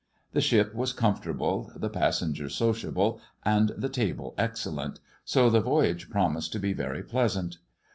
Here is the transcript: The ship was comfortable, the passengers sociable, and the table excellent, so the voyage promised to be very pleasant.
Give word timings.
The 0.33 0.41
ship 0.41 0.73
was 0.73 0.93
comfortable, 0.93 1.71
the 1.75 1.87
passengers 1.87 2.55
sociable, 2.55 3.21
and 3.45 3.69
the 3.77 3.87
table 3.87 4.33
excellent, 4.35 4.99
so 5.23 5.47
the 5.51 5.61
voyage 5.61 6.09
promised 6.09 6.51
to 6.53 6.59
be 6.59 6.73
very 6.73 7.03
pleasant. 7.03 7.59